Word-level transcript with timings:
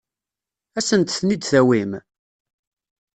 Ad 0.77 0.77
asent-ten-id-tawim? 0.83 1.91